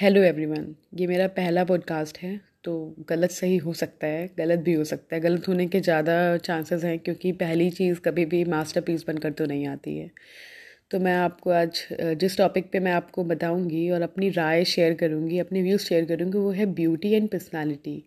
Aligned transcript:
Hello 0.00 0.20
everyone 0.22 0.66
ये 0.96 1.06
मेरा 1.06 1.26
पहला 1.26 1.62
पॉडकास्ट 1.64 2.18
है 2.18 2.30
तो 2.64 2.72
गलत 3.08 3.30
सही 3.30 3.56
हो 3.56 3.72
सकता 3.72 4.06
है, 4.06 4.30
गलत 4.38 4.58
भी 4.58 4.72
हो 4.72 4.84
सकता 4.84 5.16
है। 5.16 5.20
गलत 5.22 5.48
होने 5.48 5.66
के 5.66 5.80
ज़्यादा 5.80 6.36
चांसेस 6.36 6.84
हैं, 6.84 6.98
क्योंकि 6.98 7.32
पहली 7.32 7.70
चीज़ 7.70 8.00
कभी 8.00 8.24
भी 8.24 8.44
मास्टरपीस 8.44 9.04
बनकर 9.08 9.32
तो 9.32 9.46
नहीं 9.46 9.66
आती 9.66 9.96
है। 9.98 10.10
तो 10.90 11.00
मैं 11.00 11.16
आपको 11.16 11.50
आज, 11.50 11.86
जिस 11.92 12.38
टॉपिक 12.38 12.70
पे 12.72 12.80
मैं 12.80 12.92
आपको 12.92 13.24
बताऊँगी 13.24 13.88
और 13.90 14.02
अपनी 14.02 14.28
राय 14.30 14.64
शेयर 14.64 14.94
करूँगी, 14.94 15.38
अपने 15.38 15.62
व्यूज़ 15.62 15.82
शेयर 15.82 16.04
करूँगी, 16.04 16.38
वो 16.38 16.50
है 16.50 16.66
ब्यूटी 16.74 17.12
एंड 17.12 17.28
पर्सनालिटी 17.28 18.02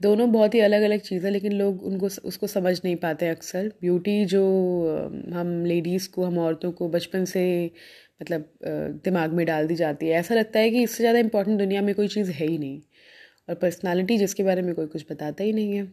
दोनों 0.00 0.30
बहुत 0.32 0.54
ही 0.54 0.60
अलग 0.60 0.82
अलग 0.82 1.00
चीज़, 1.00 1.26
लेकिन 1.26 1.52
लोग 1.52 1.82
उनको, 1.84 2.06
उसको 2.24 2.46
समझ 2.46 2.80
नहीं 2.84 2.96
पाते 2.96 3.28
अक्सर। 3.28 3.68
ब्यूटी 3.80 4.24
जो, 4.24 4.42
हम 5.34 5.64
लेडीज़ 5.66 6.08
को, 6.10 6.24
हम 6.24 6.38
औरतों 6.38 6.72
को 6.72 6.88
बचपन 6.88 7.24
से 7.24 7.70
मतलब 8.20 8.48
दिमाग 9.04 9.32
में 9.32 9.44
डाल 9.46 9.66
दी 9.66 9.74
जाती 9.76 10.08
है। 10.08 10.18
ऐसा 10.18 10.34
लगता 10.34 10.58
है 10.58 10.70
कि 10.70 10.82
इससे 10.82 11.02
ज़्यादा 11.02 11.18
इंपॉर्टेंट 11.18 11.58
दुनिया 11.58 11.82
में 11.82 11.94
कोई 11.94 12.08
चीज़ 12.08 12.30
है 12.32 12.46
ही 12.46 12.58
नहीं। 12.58 12.80
और 13.48 13.54
पर्सनालिटी 13.56 14.18
जिसके 14.18 14.42
बारे 14.42 14.62
में 14.62 14.74
कोई 14.74 14.86
कुछ 14.88 15.04
बताता 15.10 15.44
ही 15.44 15.52
नहीं 15.52 15.76
है। 15.76 15.84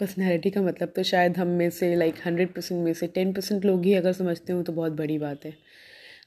पर्सनैलिटी 0.00 0.50
का 0.50 0.60
मतलब 0.62 0.92
तो 0.96 1.02
शायद 1.02 1.36
हम 1.36 1.48
में 1.58 1.68
से 1.70 1.94
लाइक 1.96 2.14
हंड्रेड 2.26 2.52
परसेंट 2.54 2.84
में 2.84 2.92
से 2.94 3.06
टेन 3.08 3.32
परसेंट 3.32 3.64
लोग 3.64 3.84
ही 3.84 3.94
अगर 3.94 4.12
समझते 4.12 4.52
हो 4.52 4.62
तो 4.62 4.72
बहुत 4.72 4.92
बड़ी 4.92 5.18
बात 5.18 5.44
है। 5.44 5.52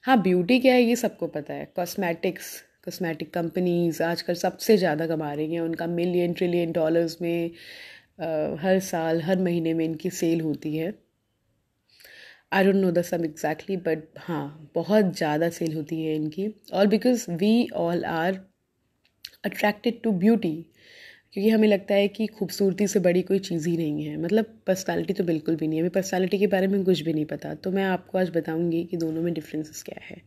हाँ 0.05 0.22
ब्यूटी 0.22 0.59
क्या 0.59 0.73
है 0.73 0.84
ये 0.84 0.95
सबको 0.95 1.28
पता 1.30 1.53
है। 1.53 1.66
कॉस्मेटिक्स 1.76 2.53
कॉस्मेटिक 2.86 3.34
कंपनीज़ 3.34 4.02
आजकल 4.03 4.34
सबसे 4.36 4.78
ज़्यादा 4.78 5.08
कमा 5.08 5.31
रही 5.34 5.53
हैं। 5.53 5.62
उनका 5.62 5.88
मिलियन 5.89 6.34
ट्रिलियन 6.34 6.72
डॉलर्स 6.72 7.17
में 7.22 7.52
आ, 8.22 8.26
हर 8.62 8.80
साल 8.81 9.22
हर 9.22 9.39
महीने 9.39 9.73
में 9.73 9.84
इनकी 9.86 10.09
सेल 10.12 10.42
होती 10.42 10.76
है। 10.78 10.94
I 12.52 12.63
don't 12.63 12.76
know 12.76 12.91
the 12.91 13.02
sum 13.04 13.26
exactly 13.26 13.77
but 13.80 14.04
हाँ 14.20 14.72
बहुत 14.76 15.16
ज़्यादा 15.17 15.49
सेल 15.52 15.76
होती 15.76 16.02
है 16.03 16.16
इनकी। 16.16 16.48
और 16.73 16.88
because 16.88 17.30
we 17.34 17.67
all 17.77 18.03
are 18.05 18.40
attracted 19.45 20.02
to 20.03 20.12
beauty 20.20 20.53
क्योंकि 21.34 21.50
हमें 21.50 21.67
लगता 21.67 21.94
है 21.94 22.08
कि 22.08 22.28
खूबसूरती 22.30 22.88
से 22.88 23.00
बड़ी 23.00 23.22
कोई 23.22 23.39
चीज़ 23.39 23.67
ही 23.70 23.75
नहीं 23.78 24.05
है। 24.05 24.17
मतलब 24.17 24.45
पर्सनैलिटी 24.67 25.14
तो 25.14 25.23
बिल्कुल 25.23 25.55
भी 25.55 25.67
नहीं 25.67 25.80
है। 25.80 25.83
हमें 25.83 25.92
पर्सनैलिटी 25.92 26.39
के 26.39 26.47
बारे 26.47 26.67
में 26.67 26.83
कुछ 26.86 27.02
भी 27.02 27.14
नहीं 27.14 27.25
पता। 27.25 27.53
तो 27.55 27.72
मैं 27.72 27.83
आपको 27.86 28.17
आज 28.17 28.30
बताऊँगी 28.38 28.83
कि 28.83 28.98
दोनों 28.98 29.22
में 29.22 29.33
डिफरेंसेस 29.33 29.83
क्या 29.83 30.00
है। 30.05 30.22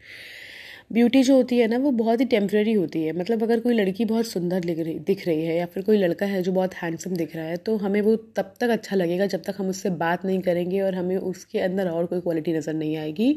ब्यूटी 0.91 1.23
जो 1.23 1.35
होती 1.37 1.59
है 1.59 1.67
ना 1.69 1.79
वो 1.79 1.91
बहुत 1.93 2.21
ही 2.21 2.25
टेम्प्रेरी 2.27 2.73
होती 2.73 3.03
है। 3.05 3.13
मतलब 3.13 3.43
अगर 3.43 3.61
कोई 3.61 3.75
लड़की 3.75 4.05
बहुत 4.05 4.27
सुंदर 4.27 4.61
दिख 4.61 5.27
रही 5.27 5.45
है 5.45 5.57
या 5.57 5.67
फिर 5.67 5.83
कोई 5.83 5.97
लड़का 5.97 6.27
है 6.27 6.43
जो 6.43 6.53
बहुत 6.53 6.75
हैंडसम 6.75 7.17
दिख 7.17 7.37
रहा 7.37 7.45
है 7.45 7.57
तो 7.59 7.77
हमें 7.77 8.01
वो 8.01 8.17
तब 8.37 8.55
तक 8.61 8.71
अच्छा 8.71 8.97
लगेगा 8.97 9.27
जब 9.27 9.43
तक 9.43 9.55
हम 9.59 9.69
उससे 9.69 9.91
बात 9.99 10.25
नहीं 10.25 10.41
करेंगे 10.43 10.81
और 10.81 10.95
हमें 10.95 11.17
उसके 11.17 11.61
अंदर 11.61 11.89
और 11.91 12.07
कोई 12.07 12.21
क्वालिटी 12.21 12.53
नज़र 12.53 12.75
नहीं 12.75 12.97
आएगी। 12.97 13.33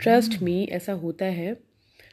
ट्रस्ट 0.00 0.42
मी 0.42 0.62
ऐसा 0.72 0.92
होता 1.02 1.24
है। 1.26 1.56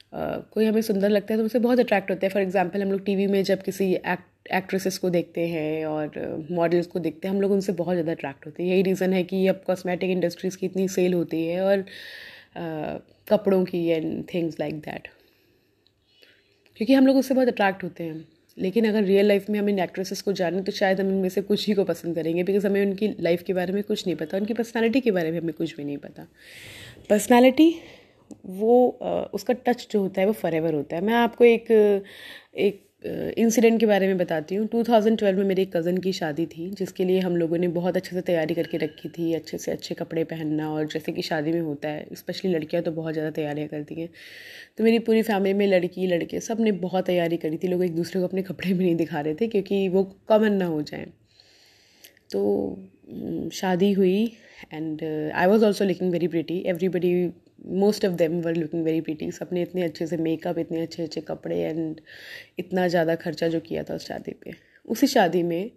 Uh, 0.08 0.38
कोई 0.52 0.66
हमें 0.66 0.82
सुंदर 0.82 1.10
लगता 1.10 1.34
है 1.34 1.40
तो 1.40 1.46
उससे 1.46 1.60
बहुत 1.60 1.80
अट्रैक्ट 1.80 2.10
होता 2.10 2.26
है। 2.26 2.30
फॉर 2.30 2.42
एग्जांपल 2.42 2.82
हम 2.82 2.92
लोग 2.92 3.04
टीवी 3.06 3.26
में 3.28 3.44
जब 3.44 3.62
किसी 3.62 3.86
एक्ट 3.94 4.52
एक्ट्रेसेस 4.54 4.98
को 4.98 5.10
देखते 5.10 5.48
हैं 5.48 5.86
और 5.86 6.46
मॉडल्स 6.52 6.88
को 6.88 7.00
देखते 7.00 7.28
हैं 7.28 7.34
हम 7.36 7.42
लोग 7.42 7.52
उनसे 7.52 7.74
बहुत 7.74 7.96
ज़्यादा 7.96 8.12
अट्रैक्ट 8.12 8.46
होते 8.46 8.64
हैं। 8.64 8.70
यही 8.70 8.82
रीज़न 8.82 9.14
है 9.14 9.24
कि 9.24 9.46
अब 9.48 9.62
कॉस्मेटिक 9.68 10.10
इंडस्ट्रीज़ 10.10 10.58
की 10.58 10.66
इतनी 10.66 10.88
सेल 10.88 11.14
होती 11.14 11.46
है 11.46 11.62
और 11.62 11.82
uh, 11.82 13.02
कपड़ों 13.30 13.64
की 13.66 13.86
एंड 13.88 14.24
थिंग्स 14.34 14.60
लाइक 14.60 14.76
दैट 14.76 15.08
क्योंकि 16.78 16.94
हम 16.94 17.08
लोग 17.08 17.18
उससे 17.18 17.34
बहुत 17.34 17.48
अट्रैक्ट 17.48 17.84
होते 17.84 18.04
हैं। 18.04 18.28
लेकिन 18.58 18.88
अगर 18.88 19.04
रियल 19.04 19.26
लाइफ 19.26 19.50
में 19.50 19.60
हम 19.60 19.70
इन 19.70 19.80
एक्ट्रेसेस 19.80 20.22
को 20.22 20.34
जानें 20.34 20.64
तो 20.64 20.72
शायद 20.72 21.02
हम 21.02 21.10
इनमें 21.10 21.30
से 21.30 21.42
कुछ 21.42 21.68
ही 21.68 21.74
को 21.74 21.84
पसंद 21.84 22.16
करेंगे 22.16 22.44
बिकॉज़ 22.44 22.68
हमें 22.68 22.86
उनकी 22.86 23.10
लाइफ 23.20 23.44
के 23.44 23.54
बारे 23.54 23.74
में 23.74 23.84
कुछ 23.84 24.06
नहीं 24.08 24.16
पता। 24.16 24.38
उनकी 24.38 24.54
पर्सनैलिटी 24.54 25.02
के 25.02 25.12
बारे 25.12 25.32
में 25.32 25.40
हमें 25.40 25.54
कुछ 25.54 25.76
भी 25.76 25.84
नहीं 25.84 25.98
पता। 25.98 26.28
पर्सनैलिटी 27.10 27.74
वो 28.46 28.88
उसका 29.34 29.54
टच 29.54 29.88
जो 29.92 30.02
होता 30.02 30.22
है, 30.22 30.28
वो 30.28 30.34
फॉर 30.34 30.74
होता 30.76 30.96
है। 30.96 31.02
मैं 31.02 31.14
आपको 31.14 31.46
एक 31.46 31.72
एक 32.58 32.87
इंसिडेंट 33.38 33.80
के 33.80 33.86
बारे 33.86 34.08
में 34.08 34.18
बताती 34.18 34.56
हूँ। 34.56 34.68
2012 34.68 35.38
में 35.38 35.44
मेरी 35.46 35.62
एक 35.62 35.76
कज़न 35.76 35.98
की 35.98 36.12
शादी 36.14 36.46
थी, 36.46 36.70
जिसके 36.72 37.06
लिए 37.06 37.20
हम 37.20 37.36
लोगों 37.38 37.58
ने 37.58 37.68
बहुत 37.70 37.98
अच्छे 37.98 38.16
से 38.16 38.22
तैयारी 38.22 38.54
करके 38.54 38.78
रखी 38.78 39.10
थी, 39.10 39.34
अच्छे 39.34 39.58
से 39.58 39.72
अच्छे 39.72 39.96
कपड़े 39.96 40.24
पहनना 40.26 40.70
और 40.72 40.88
जैसे 40.88 41.12
कि 41.12 41.22
शादी 41.22 41.52
में 41.52 41.62
होता 41.62 41.90
है 41.90 42.16
स्पेशली 42.16 42.52
लड़कियाँ 42.52 42.84
तो 42.84 42.92
बहुत 42.92 43.14
ज़्यादा 43.14 43.32
तैयारियाँ 43.32 43.68
करती 43.68 43.96
हैं। 43.96 44.10
तो 44.78 44.84
मेरी 44.84 45.00
पूरी 45.02 45.22
फैमिली 45.24 45.54
में 45.54 45.66
लड़की, 45.68 46.08
लड़के 46.08 46.40
सबने 46.42 46.72
बहुत 46.80 47.06
तैयारी 47.06 47.38
करी 47.38 47.58
थी, 47.58 47.68
लोग 47.68 47.84
एक 47.84 47.96
दूसरे 47.96 48.22
को 48.22 48.28
अपने 48.28 48.42
कपड़े 48.44 48.74
भी 48.74 48.84
नहीं 48.84 48.96
दिखा 48.96 49.20
रहे 49.20 49.36
थे 49.36 49.48
क्योंकि 49.48 49.88
वो 49.90 50.04
कॉमन 50.28 50.54
ना 50.54 50.66
हो 50.66 50.82
जाए। 50.84 51.08
तो 52.32 53.50
शादी 53.54 53.92
हुई 53.94 54.24
and 54.74 55.04
I 55.36 55.48
was 55.48 55.66
also 55.66 55.86
looking 55.86 56.12
very 56.12 56.28
pretty 56.28 56.64
everybody 56.68 57.14
most 57.68 58.06
of 58.06 58.14
them 58.14 58.40
were 58.42 58.56
looking 58.56 58.84
very 58.84 59.02
pretty 59.02 59.32
सबने 59.32 59.62
इतने 59.62 59.84
अच्छे 59.84 60.08
से 60.08 60.18
मेकअप 60.20 60.60
इतने 60.60 60.82
अच्छे 60.82 61.04
अच्छे 61.04 61.22
कपड़े 61.22 61.60
एंड 61.62 62.02
इतना 62.60 62.88
ज़्यादा 62.88 63.16
खर्चा 63.18 63.48
जो 63.48 63.60
किया 63.60 63.84
था 63.84 63.96
उस 63.96 64.08
शादी 64.08 64.32
पे। 64.44 64.54
उसी 64.86 65.08
शादी 65.08 65.44
में 65.44 65.72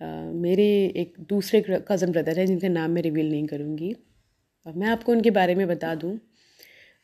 आ, 0.00 0.06
मेरे 0.06 0.64
एक 0.96 1.14
दूसरे 1.28 1.60
कज़न 1.88 2.12
ब्रदर 2.12 2.38
हैं 2.38 2.46
जिनका 2.46 2.68
नाम 2.68 2.90
मैं 2.90 3.02
रिवील 3.02 3.30
नहीं 3.30 3.46
करूँगी। 3.46 3.94
मैं 4.66 4.88
आपको 4.88 5.12
उनके 5.12 5.30
बारे 5.30 5.54
में 5.54 5.66
बता 5.68 5.94
दूँ। 5.94 6.12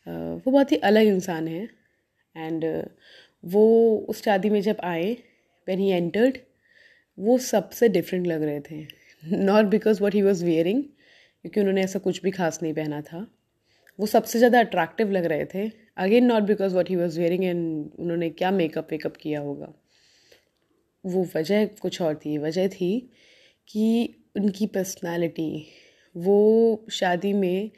वो 0.06 0.50
बहुत 0.50 0.72
ही 0.72 0.76
अलग 0.84 1.06
इंसान 1.06 1.48
है 1.48 1.68
एंड 2.34 2.64
वो 3.44 3.64
उस 4.08 4.22
शादी 4.24 4.50
में 4.50 4.60
जब 4.62 4.76
आए 4.84 5.12
वैन 5.66 5.78
ही 5.78 5.90
एंटर्ड 5.90 6.38
वो 7.18 7.38
सबसे 7.40 7.88
डिफरेंट 7.88 8.26
लग 8.26 8.42
रहे 8.42 8.60
थे। 8.60 8.86
Not 9.22 9.64
because 9.66 10.02
what 10.02 10.14
he 10.14 10.22
was 10.22 10.44
wearing 10.44 10.82
क्योंकि 10.82 11.60
उन्होंने 11.60 11.82
ऐसा 11.82 11.98
कुछ 11.98 12.22
भी 12.22 12.30
खास 12.30 12.58
नहीं 12.62 12.74
पहना 12.74 13.00
था। 13.02 13.26
वो 14.00 14.06
सबसे 14.06 14.38
ज़्यादा 14.38 14.60
अट्रैक्टिव 14.60 15.10
लग 15.10 15.24
रहे 15.24 15.44
थे। 15.54 15.68
Again 15.98 16.24
not 16.24 16.42
because 16.44 16.74
what 16.74 16.90
he 16.90 16.96
was 16.96 17.18
wearing 17.20 17.44
and 17.44 17.90
उन्होंने 17.98 18.30
क्या 18.32 18.50
मेकअप 18.52 18.88
वेकअप 18.90 19.16
किया 19.16 19.40
होगा। 19.40 19.72
वो 21.04 21.26
वजह 21.36 21.66
कुछ 21.82 22.00
और 22.02 22.14
थी। 22.16 22.36
वजह 22.38 22.68
थी 22.68 22.98
कि 23.68 24.14
उनकी 24.36 24.66
पर्सनालिटी 24.68 25.66
वो 26.14 26.38
शादी 26.90 27.32
में 27.32 27.70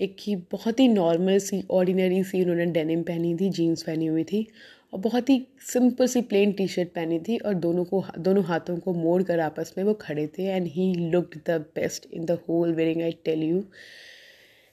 एक 0.00 0.16
ही 0.20 0.34
बहुत 0.52 0.80
ही 0.80 0.86
नॉर्मल 0.88 1.38
सी 1.38 1.62
ऑर्डिनरी 1.70 2.22
सी 2.24 2.40
उन्होंने 2.42 2.66
डेनिम 2.72 3.02
पहनी 3.02 3.34
थी 3.36 3.48
जीन्स 3.50 3.82
पहनी 3.82 4.06
हुई 4.06 4.24
थी 4.24 4.46
और 4.92 5.00
बहुत 5.00 5.30
ही 5.30 5.36
सिंपल 5.72 6.06
सी 6.06 6.20
प्लेन 6.22 6.52
टी 6.52 6.66
शर्ट 6.68 6.88
पहनी 6.88 7.18
थी 7.18 7.36
और 7.38 7.54
दोनों 7.56 7.84
को, 7.84 8.04
दोनों 8.18 8.44
हाथों 8.44 8.76
को 8.78 8.94
मोड़ 8.94 9.22
कर 9.22 9.40
आपस 9.40 9.74
में 9.78 9.84
वो 9.84 9.94
खड़े 10.00 10.26
थे 10.38 10.46
and 10.46 10.66
he 10.68 10.92
looked 11.10 11.40
the 11.48 11.58
best 11.74 12.06
in 12.12 12.24
the 12.24 12.38
whole 12.48 12.74
wedding 12.74 13.02
I 13.02 13.12
tell 13.24 13.42
you 13.42 13.62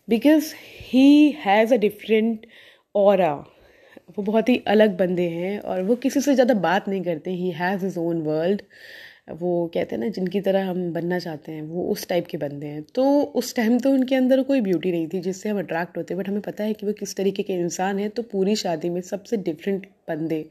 because 0.08 0.54
he 0.84 1.32
has 1.40 1.74
a 1.74 1.78
different 1.78 2.46
और 2.96 3.22
वो 4.10 4.24
बहुत 4.24 4.50
ही 4.50 4.58
अलग 4.68 4.98
बंदे 4.98 5.28
हैं 5.30 5.60
और 5.60 5.82
वो 5.84 5.96
किसी 5.98 6.22
से 6.22 6.34
ज़्यादा 6.36 6.54
बात 6.62 6.88
नहीं 6.90 7.02
करते। 7.04 7.32
He 7.32 7.52
has 7.52 7.86
his 7.86 7.98
own 8.00 8.22
world 8.24 8.62
वो 9.32 9.68
कहते 9.74 9.96
हैं 9.96 10.02
ना, 10.02 10.08
जिनकी 10.10 10.40
तरह 10.42 10.66
हम 10.70 10.92
बनना 10.94 11.20
चाहते 11.20 11.52
हैं, 11.52 11.62
वो 11.64 11.84
उस 11.90 12.08
टाइप 12.08 12.28
के 12.28 12.38
बंदे 12.38 12.68
हैं। 12.68 12.82
तो 12.96 13.04
उस 13.22 13.56
टाइम 13.56 13.78
तो 13.80 13.92
उनके 13.92 14.16
अंदर 14.16 14.42
कोई 14.44 14.62
ब्यूटी 14.62 14.92
नहीं 14.92 15.08
थी 15.08 15.20
जिससे 15.22 15.50
हम 15.50 15.60
अट्रैक्ट 15.60 15.98
होते 15.98 16.16
बट 16.16 16.30
हमें 16.30 16.42
पता 16.42 16.64
है 16.64 16.74
कि 16.74 16.86
वो 16.86 16.94
किस 16.94 17.16
तरीके 17.16 17.44
के 17.44 17.54
इंसान 17.56 18.00
हैं। 18.00 18.10
तो 18.10 18.24
पूरी 18.32 18.56
शादी 18.56 18.90
में 18.90 19.02
सबसे 19.04 19.38
डिफरेंट 19.40 19.86
बंदे 20.10 20.46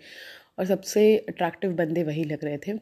और 0.59 0.67
सबसे 0.67 1.17
अट्रैक्टिव 1.29 1.73
बंदे 1.77 2.03
वही 2.05 2.25
लग 2.25 2.45
रहे 2.45 2.59
थे। 2.59 2.79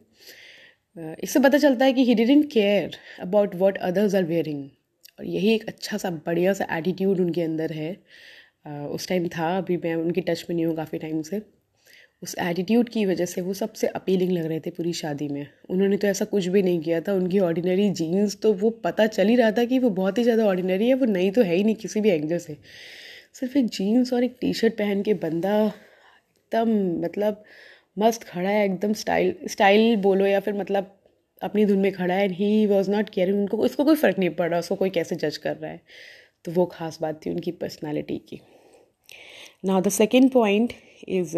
इससे 1.23 1.41
पता 1.41 1.59
चलता 1.59 1.85
है 1.85 1.93
कि 1.93 2.05
he 2.05 2.15
didn't 2.15 2.51
care 2.53 2.97
about 3.21 3.55
what 3.57 3.79
others 3.79 4.15
are 4.15 4.25
wearing 4.25 4.69
और 5.19 5.27
यही 5.27 5.55
एक 5.55 5.69
अच्छा 5.69 5.97
सा 5.97 6.11
बढ़िया 6.27 6.53
सा 6.53 6.67
एटीट्यूड 6.79 7.21
उनके 7.21 7.43
अंदर 7.43 7.73
है। 7.73 7.93
उस 8.89 9.09
टाइम 9.09 9.29
था, 9.29 9.57
अभी 9.59 9.77
मैं 9.77 9.95
उनकी 9.97 10.21
टच 10.21 10.45
में 10.51 10.55
नहीं 10.57 10.67
हूँ 10.67 10.77
काफ़ी 10.77 10.99
टाइम 10.99 11.23
से। 11.23 11.43
उस 12.23 12.35
एटीट्यूड 12.41 12.89
की 12.89 13.05
वजह 13.07 13.25
से 13.27 13.41
वो 13.41 13.55
सबसे 13.55 13.87
अपीलिंग 13.89 14.31
लग 14.33 14.47
रहे 14.47 14.61
थे 14.61 14.71
पूरी 14.71 14.93
शादी 14.93 15.29
में। 15.29 15.47
उन्होंने 15.71 15.97
तो 15.97 16.07
ऐसा 16.07 16.25
कुछ 16.25 16.47
भी 16.47 16.63
नहीं 16.63 16.81
किया 16.81 17.01
था, 17.01 17.13
उनकी 17.15 17.39
ऑर्डिनरी 17.41 17.89
जीन्स 17.93 18.37
तो 18.43 18.53
वो 18.55 18.71
पता 18.85 19.07
चल 19.09 19.29
ही 19.29 19.37
रहा 19.37 19.51
था 19.51 19.65
कि 19.65 19.79
वो 19.79 19.91
बहुत 19.93 20.19
ही 20.19 20.23
ज़्यादा 20.25 20.47
ऑर्डिनरी 20.47 20.89
है, 20.89 20.95
वो 20.95 21.07
नहीं 21.07 21.31
तो 21.33 21.43
है 21.43 21.55
ही 21.55 21.65
नहीं 21.65 21.75
किसी 21.77 22.01
भी 22.01 22.11
एंगल 22.11 22.39
से। 22.39 22.57
सिर्फ़ 23.35 23.59
एक 23.59 23.67
जीन्स 23.69 24.13
और 24.13 24.25
एक 24.25 24.37
टी 24.41 24.53
शर्ट 24.55 24.75
पहन 24.75 25.03
के 25.03 25.15
बंदा 25.17 25.57
एकदम 26.53 26.71
मतलब 27.05 27.45
मस्त 27.97 28.23
खड़ा 28.25 28.49
है, 28.51 28.65
एकदम 28.65 28.93
स्टाइल 28.95 29.35
स्टाइल 29.49 29.97
बोलो 30.03 30.27
या 30.27 30.41
फिर 30.41 30.55
मतलब 30.55 30.98
अपनी 31.43 31.65
धुन 31.67 31.79
में 31.79 31.91
खड़ा 31.93 32.15
है 32.15 32.25
and 32.25 32.33
he 32.35 32.67
was 32.67 32.91
not 32.91 33.11
caring 33.11 33.39
उनको 33.41 33.57
उसको 33.59 33.85
कोई 33.85 33.97
फ़र्क 33.97 34.19
नहीं 34.19 34.31
पड़ 34.31 34.49
रहा 34.51 34.59
उसको 34.61 34.75
कोई 34.75 34.91
कैसे 34.91 35.17
जज 35.17 35.37
कर 35.37 35.57
रहा 35.57 35.71
है। 35.71 35.81
तो 36.45 36.53
वो 36.53 36.65
ख़ास 36.67 36.99
बात 37.03 37.21
थी 37.27 37.31
उनकी 37.31 37.51
पर्सनैलिटी 37.55 38.19
की। 38.29 38.41
Now 39.65 39.81
the 39.81 39.89
second 39.91 40.31
point 40.33 40.73
is 41.09 41.37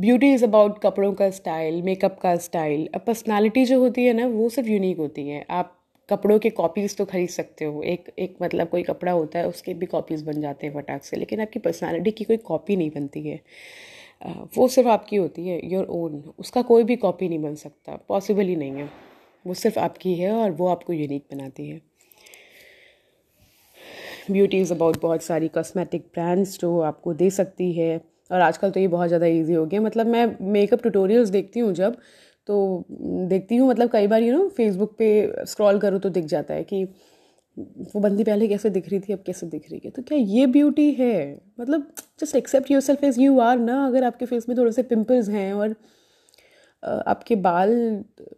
beauty 0.00 0.32
is 0.34 0.44
about 0.44 0.78
कपड़ों 0.82 1.12
का 1.14 1.30
स्टाइल 1.30 1.80
मेकअप 1.82 2.18
का 2.22 2.34
स्टाइल 2.38 2.88
अब 2.94 3.00
पर्सनालिटी 3.06 3.64
जो 3.64 3.78
होती 3.80 4.04
है 4.04 4.12
ना, 4.12 4.26
वो 4.26 4.48
सिर्फ़ 4.48 4.68
यूनिक 4.68 4.98
होती 4.98 5.28
है। 5.28 5.44
आप 5.50 5.76
कपड़ों 6.08 6.38
के 6.38 6.50
कॉपीज़ 6.50 6.96
तो 6.96 7.04
खरीद 7.04 7.28
सकते 7.28 7.64
हो। 7.64 7.82
एक 7.82 8.10
एक 8.18 8.36
मतलब 8.42 8.68
कोई 8.68 8.82
कपड़ा 8.82 9.12
होता 9.12 9.38
है, 9.38 9.48
उसके 9.48 9.74
भी 9.74 9.86
कॉपीज़ 9.86 10.24
बन 10.24 10.40
जाते 10.40 10.66
हैं 10.66 10.74
फटाक 10.74 11.04
से, 11.04 11.16
लेकिन 11.16 11.40
आपकी 11.40 11.58
पर्सनालिटी 11.58 12.10
की 12.10 12.24
कोई 12.24 12.36
कॉपी 12.36 12.76
नहीं 12.76 12.90
बनती 12.90 13.28
है। 13.28 13.40
वो 14.56 14.66
सिर्फ़ 14.68 14.88
आपकी 14.88 15.16
होती 15.16 15.46
है 15.48 15.60
योर 15.64 15.84
ओन 15.90 16.22
उसका 16.38 16.62
कोई 16.62 16.84
भी 16.84 16.96
कॉपी 16.96 17.28
नहीं 17.28 17.42
बन 17.42 17.54
सकता 17.54 17.96
पॉसिबल 18.08 18.44
ही 18.44 18.56
नहीं 18.56 18.72
है। 18.72 18.88
वो 19.44 19.54
सिर्फ़ 19.54 19.78
आपकी 19.78 20.14
है 20.14 20.30
और 20.32 20.50
वो 20.50 20.68
आपको 20.68 20.92
यूनिक 20.92 21.24
बनाती 21.32 21.68
है। 21.68 21.80
ब्यूटी 24.30 24.60
इज़ 24.60 24.72
अबाउट 24.72 25.00
बहुत 25.02 25.22
सारी 25.22 25.48
कॉस्मेटिक 25.48 26.02
ब्रांड्स 26.14 26.58
जो 26.60 26.78
आपको 26.82 27.14
दे 27.14 27.30
सकती 27.30 27.72
है। 27.72 28.00
और 28.30 28.40
आजकल 28.40 28.70
तो 28.70 28.80
ये 28.80 28.88
बहुत 28.88 29.08
ज़्यादा 29.08 29.26
इजी 29.26 29.54
हो 29.54 29.64
गया। 29.66 29.80
मतलब 29.80 30.06
मैं 30.06 30.26
मेकअप 30.52 30.82
ट्यूटोरियल्स 30.82 31.28
देखती 31.28 31.60
हूँ 31.60 31.72
जब 31.74 31.96
तो 32.48 32.84
देखती 32.90 33.56
हूँ 33.56 33.68
मतलब 33.68 33.90
कई 33.90 34.06
बार 34.06 34.22
यू 34.22 34.32
नो 34.32 34.48
फेसबुक 34.48 34.94
पे 34.98 35.08
स्क्रॉल 35.46 35.78
करूँ 35.78 36.00
तो 36.00 36.08
दिख 36.10 36.24
जाता 36.26 36.54
है 36.54 36.64
कि 36.64 36.84
वो 37.56 38.00
बंदी 38.00 38.24
पहले 38.24 38.48
कैसे 38.48 38.70
दिख 38.70 38.88
रही 38.88 39.00
थी, 39.00 39.12
अब 39.12 39.22
कैसे 39.26 39.46
दिख 39.46 39.70
रही 39.70 39.80
है? 39.84 39.90
तो 39.90 40.02
क्या 40.02 40.18
ये 40.18 40.46
ब्यूटी 40.48 40.90
है? 40.92 41.40
मतलब 41.60 41.86
just 42.20 42.36
accept 42.36 42.70
yourself 42.80 43.04
as 43.04 43.18
you 43.20 43.38
are 43.40 43.58
ना, 43.58 43.84
अगर 43.86 44.04
आपके 44.04 44.26
फेस 44.26 44.48
में 44.48 44.56
थोड़े 44.58 44.72
से 44.72 44.82
पिंपल्स 44.84 45.28
हैं 45.28 45.52
और 45.52 45.74
आपके 46.82 47.36
बाल 47.36 47.72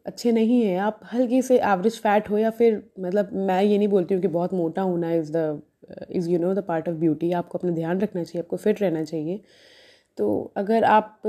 अच्छे 0.07 0.33
नहीं 0.33 0.63
हैं, 0.63 0.79
आप 0.79 1.01
हल्की 1.13 1.43
से 1.43 1.59
एवरेज 1.59 1.99
फैट 2.01 2.31
हो 2.31 2.39
या 2.39 2.51
फिर 2.53 2.83
मतलब 3.01 3.31
मैं 3.35 3.63
ये 3.63 3.79
नहीं 3.79 3.89
बोलती 3.89 4.15
हूँ 4.15 4.23
कि 4.23 4.29
बहुत 4.31 4.55
मोटा 4.55 4.83
होना 4.83 5.13
is 5.13 5.31
the 5.33 5.63
is 6.11 6.29
you 6.31 6.39
know 6.39 6.53
the 6.55 6.65
part 6.65 6.89
of 6.89 6.95
beauty 6.97 7.31
आपको 7.35 7.59
अपना 7.59 7.71
ध्यान 7.73 8.01
रखना 8.01 8.25
चाहिए, 8.25 8.43
आपको 8.43 8.57
फिट 8.57 8.83
रहना 8.83 9.05
चाहिए। 9.05 9.41
तो 10.19 10.53
अगर 10.57 10.85
आप, 10.85 11.21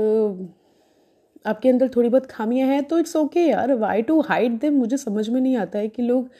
आपके 1.46 1.68
अंदर 1.68 1.88
थोड़ी 1.96 2.08
बहुत 2.08 2.26
खामियाँ 2.26 2.68
हैं 2.68 2.82
तो 2.84 2.98
इट्स 2.98 3.16
ओके 3.16 3.40
यार 3.40 3.74
वाई 3.76 4.02
टू 4.02 4.20
हाइड 4.22 4.58
देम 4.58 4.74
मुझे 4.74 4.96
समझ 4.96 5.28
में 5.28 5.40
नहीं 5.40 5.56
आता 5.56 5.78
है 5.78 5.88
कि 5.88 6.02
लोग 6.02 6.30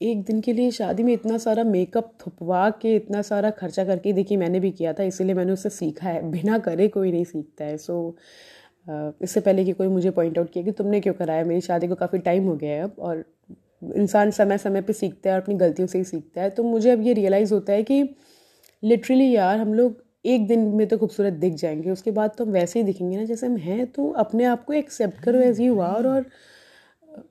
एक 0.00 0.22
दिन 0.24 0.40
के 0.40 0.52
लिए 0.52 0.70
शादी 0.70 1.02
में 1.02 1.12
इतना 1.12 1.38
सारा 1.38 1.62
मेकअप 1.64 2.12
थुपवा 2.20 2.68
के 2.82 2.94
इतना 2.96 3.20
सारा 3.22 3.50
खर्चा 3.50 3.84
करके 3.84 4.12
देखिए 4.12 4.38
मैंने 4.38 4.60
भी 4.60 4.70
किया 4.70 4.92
था 4.92 5.02
इसीलिए 5.02 5.34
मैंने 5.34 5.52
उससे 5.52 5.70
सीखा 5.70 6.08
है। 6.08 6.30
बिना 6.30 6.58
करे 6.58 6.86
कोई 6.88 7.12
नहीं 7.12 7.24
सीखता 7.24 7.64
है। 7.64 7.76
सो 7.78 8.16
इससे 9.22 9.40
पहले 9.40 9.64
कि 9.64 9.72
कोई 9.72 9.88
मुझे 9.88 10.10
पॉइंट 10.10 10.38
आउट 10.38 10.50
किया 10.52 10.64
कि 10.64 10.72
तुमने 10.72 11.00
क्यों 11.00 11.14
कराया? 11.14 11.44
मेरी 11.44 11.60
शादी 11.60 11.88
को 11.88 11.94
काफ़ी 11.94 12.18
टाइम 12.18 12.46
हो 12.46 12.54
गया 12.56 12.74
है 12.74 12.82
अब 12.82 12.94
और 12.98 13.24
इंसान 13.96 14.30
समय 14.30 14.58
समय 14.58 14.82
पे 14.82 14.92
सीखता 14.92 15.30
है 15.30 15.34
और 15.36 15.42
अपनी 15.42 15.54
गलतियों 15.54 15.88
से 15.88 15.98
ही 15.98 16.04
सीखता 16.04 16.42
है। 16.42 16.50
तो 16.50 16.62
मुझे 16.62 16.90
अब 16.90 17.00
ये 17.02 17.12
रियलाइज़ 17.12 17.54
होता 17.54 17.72
है 17.72 17.82
कि 17.82 18.02
लिटरली 18.82 19.30
यार 19.32 19.58
हम 19.58 19.74
लोग 19.74 20.02
एक 20.24 20.46
दिन 20.48 20.60
में 20.76 20.86
तो 20.88 20.98
खूबसूरत 20.98 21.32
दिख 21.32 21.54
जाएँगे 21.54 21.90
उसके 21.90 22.10
बाद 22.10 22.30
तो 22.38 22.44
हम 22.44 22.50
वैसे 22.52 22.78
ही 22.78 22.84
दिखेंगे 22.86 23.16
ना 23.16 23.24
जैसे 23.24 23.46
हम 23.46 23.56
हैं 23.58 23.86
तो 23.92 24.10
अपने 24.18 24.44
आप 24.44 24.64
को 24.64 24.72
एक्सेप्ट 24.72 25.20
करो 25.24 25.40
एज 25.40 25.60
यू 25.60 25.78
आर 25.80 26.06
और, 26.06 26.14
और 26.14 26.26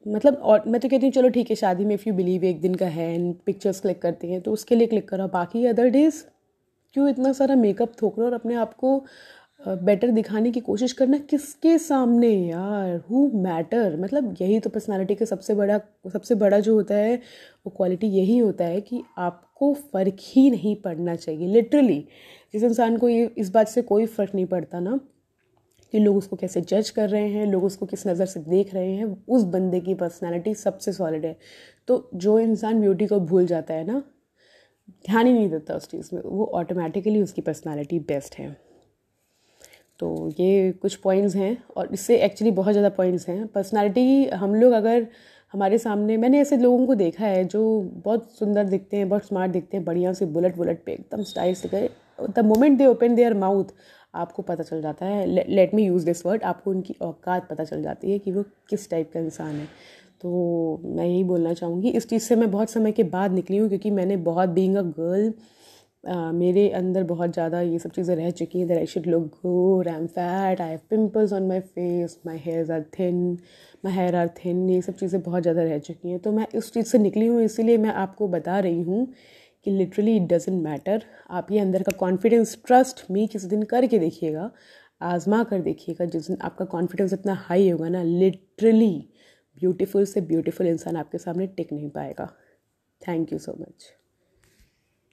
मतलब 0.08 0.36
और 0.36 0.64
मैं 0.68 0.80
तो 0.82 0.90
कहती 0.90 1.06
हूँ, 1.06 1.12
चलो 1.14 1.30
ठीक 1.30 1.50
है, 1.50 1.56
शादी 1.56 1.86
में 1.86 1.94
इफ़ 1.96 2.04
यू 2.08 2.14
बिलीव 2.16 2.44
एक 2.46 2.62
दिन 2.62 2.76
का 2.76 2.86
है 2.88 3.14
एंड 3.16 3.34
पिक्चर्स 3.46 3.80
क्लिक 3.82 4.02
करते 4.02 4.28
हैं 4.28 4.42
तो 4.42 4.52
उसके 4.54 4.76
लिए 4.76 4.88
क्लिक 4.88 5.08
करो। 5.10 5.28
बाकी 5.30 5.66
अदर 5.66 5.90
डेज़ 5.90 6.24
क्यों 6.96 7.10
इतना 7.10 7.32
सारा 7.34 7.56
मेकअप 7.56 7.92
थोक 8.02 8.20
रहे 8.20 8.28
और 8.28 8.34
अपने 8.34 8.56
आप 8.58 8.74
को 8.76 8.98
बेटर 9.62 10.12
दिखाने 10.12 10.52
की 10.52 10.60
कोशिश 10.62 10.92
करना 10.94 11.18
किसके 11.30 11.78
सामने 11.80 12.30
यार? 12.30 12.96
हु 13.10 13.30
मैटर 13.36 13.96
मतलब 14.02 14.36
यही 14.42 14.60
तो 14.60 14.70
पर्सनालिटी 14.70 15.16
का 15.16 15.26
सबसे 15.26 15.56
बड़ा 15.56 15.80
सबसे 16.14 16.36
बड़ा 16.36 16.60
जो 16.60 16.76
होता 16.76 16.96
है, 16.96 17.16
वो 17.66 17.74
क्वालिटी 17.78 18.08
यही 18.10 18.38
होता 18.38 18.66
है 18.66 18.82
कि 18.82 19.04
आपको 19.20 19.74
फ़र्क 19.94 20.18
ही 20.26 20.50
नहीं 20.52 20.76
पड़ना 20.82 21.16
चाहिए 21.16 21.48
लिटरली 21.48 22.00
जिस 22.54 22.64
इंसान 22.64 22.98
को 22.98 23.10
ये, 23.10 23.26
इस 23.38 23.50
बात 23.52 23.68
से 23.68 23.82
कोई 23.84 24.06
फ़र्क 24.08 24.36
नहीं 24.36 24.46
पड़ता 24.48 24.80
ना 24.80 25.00
कि 25.94 26.00
लोग 26.00 26.18
उसको 26.18 26.36
कैसे 26.36 26.62
जज 26.62 26.90
कर 26.90 27.10
रहे 27.10 27.28
हैं, 27.28 27.46
लोग 27.46 27.64
उसको 27.64 27.86
किस 27.86 28.08
नज़र 28.08 28.26
से 28.26 28.40
देख 28.40 28.74
रहे 28.74 28.92
हैं, 28.92 29.06
उस 29.28 29.44
बंदे 29.46 29.80
की 29.80 29.94
पर्सनैलिटी 29.96 30.54
सबसे 30.56 30.94
सॉलिड 30.94 31.26
है। 31.26 31.36
तो 31.88 32.10
जो 32.16 32.40
इंसान 32.40 32.82
ब्यूटी 32.82 33.08
को 33.08 33.20
भूल 33.20 33.46
जाता 33.46 33.74
है 33.74 33.86
ना, 33.88 34.04
ध्यान 35.06 35.28
ही 35.28 35.34
नहीं 35.34 35.50
देता 35.50 35.74
उस 35.74 35.90
चीज़ 35.92 36.10
में, 36.14 36.22
वो 36.26 36.46
ऑटोमेटिकली 36.56 37.22
उसकी 37.22 37.42
पर्सनैलिटी 37.42 38.00
बेस्ट 38.00 38.36
है। 38.36 38.56
तो 40.00 40.30
ये 40.40 40.72
कुछ 40.72 40.96
पॉइंट्स 40.96 41.36
हैं 41.36 41.58
और 41.78 41.90
इससे 41.94 42.18
एक्चुअली 42.18 42.52
बहुत 42.52 42.72
ज़्यादा 42.72 42.90
पॉइंट्स 42.90 43.28
हैं। 43.30 43.48
पर्सनैलिटी 43.48 44.26
हम 44.26 44.56
लोग 44.56 44.74
अगर 44.74 45.08
हमारे 45.54 45.78
सामने, 45.78 46.16
मैंने 46.18 46.40
ऐसे 46.40 46.58
लोगों 46.58 46.86
को 46.88 46.96
देखा 46.96 47.26
है 47.26 47.44
जो 47.44 47.62
बहुत 48.06 48.32
सुंदर 48.40 48.64
दिखते 48.64 48.98
हैं, 48.98 49.10
बहुत 49.10 49.26
स्मार्ट 49.26 49.52
दिखते 49.52 49.78
हैं, 49.78 49.86
बढ़िया 49.86 50.14
से 50.14 50.26
बुलेट 50.26 50.56
बुलेट 50.56 50.84
पे 50.86 50.92
एकदम 50.92 51.24
स्टाइल 51.24 51.56
से 51.56 51.70
गए 51.70 51.90
the 52.30 52.40
moment 52.40 52.78
they 52.78 52.86
open 52.86 53.16
their 53.16 53.34
mouth 53.34 53.66
आपको 54.14 54.42
पता 54.44 54.64
चल 54.64 54.82
जाता 54.82 55.06
है। 55.06 55.26
Let 55.48 55.74
me 55.74 55.86
use 55.86 56.06
this 56.06 56.26
word 56.26 56.44
आपको 56.46 56.72
उनकी 56.72 56.96
औकात 57.02 57.48
पता 57.50 57.64
चल 57.64 57.82
जाती 57.84 58.12
है 58.12 58.20
कि 58.20 58.32
वो 58.32 58.44
किस 58.70 58.90
टाइप 58.90 59.12
का 59.14 59.20
इंसान 59.20 59.56
है। 59.56 59.68
तो 60.22 60.82
मैं 60.86 61.06
यही 61.06 61.24
बोलना 61.26 61.54
चाहूँगी। 61.54 61.90
इस 61.92 62.10
चीज़ 62.10 62.24
से 62.24 62.36
मैं 62.36 62.50
बहुत 62.52 62.70
समय 62.70 62.92
के 62.92 63.04
बाद 63.06 63.34
निकली 63.34 63.58
हूँ, 63.58 63.70
क्योंकि 63.70 63.92
मैंने 63.92 64.18
बहुत 64.26 64.50
बींग 64.52 64.76
अ 64.76 64.82
गर्ल 64.82 65.34
मेरे 66.34 66.68
अंदर 66.72 67.04
बहुत 67.04 67.34
ज़्यादा 67.34 67.62
ये 67.62 67.80
सब 67.80 67.92
चीज़ें 67.92 68.16
रह 68.16 68.30
चुकी 68.32 68.60
हैं 68.60 68.68
that 68.68 68.78
I 68.78 68.86
should 68.86 69.06
look 69.08 69.24
good 69.38 69.88
I 69.88 69.96
am 69.96 70.06
fat 70.08 70.62
I 70.62 70.70
have 70.70 70.80
pimples 70.90 71.34
on 71.34 71.48
my 71.48 71.60
face 71.60 72.20
my 72.26 72.38
hairs 72.38 72.70
are 72.72 72.84
thin 73.00 73.18
my 73.86 73.94
hair 73.94 74.16
are 74.16 74.28
thin 74.36 74.70
ये 74.70 74.82
सब 74.82 74.96
चीज़ें 74.96 75.22
बहुत 75.22 75.42
ज़्यादा 75.42 75.64
रह 75.64 75.78
चुकी 75.80 76.10
हैं। 76.10 76.20
तो 76.20 76.32
मैं 76.32 76.46
इस 76.56 76.72
चीज़ 76.74 76.86
से 76.88 76.98
निकली 76.98 77.26
हूँ, 77.28 77.42
इसीलिए 77.42 77.78
मैं 77.78 77.94
आपको 77.96 78.28
बता 78.30 78.60
रही 78.60 78.82
हूँ 78.84 79.08
कि 79.66 79.72
लिटरली 79.72 80.16
इट 80.16 80.24
डजेंट 80.24 80.62
मैटर 80.64 81.04
आप 81.30 81.52
ये 81.52 81.60
अंदर 81.60 81.84
का 81.84 81.98
कॉन्फिडेंस 81.98 82.58
ट्रस्ट 82.68 83.06
मी 83.12 83.28
किसी 83.28 83.48
दिन 83.48 83.64
करके 83.64 84.00
देखिएगा, 84.00 84.50
आजमा 85.02 85.44
कर 85.44 85.62
देखिएगा, 85.62 86.06
जिस 86.06 86.28
दिन 86.28 86.38
आपका 86.42 86.66
कॉन्फिडेंस 86.66 87.14
इतना 87.14 87.34
हाई 87.40 87.70
होगा 87.70 87.90
ना 87.90 88.04
लिटरली 88.04 89.10
ब्यूटीफुल 89.58 90.06
से 90.06 90.22
ब्यूटीफुल 90.22 90.68
इंसान 90.68 90.98
आपके 90.98 91.18
सामने 91.18 91.48
टिक 91.48 91.74
नहीं 91.74 91.90
पाएगा। 91.90 92.34
Thank 93.02 93.34
you 93.34 93.40
so 93.40 93.58
much 93.62 93.94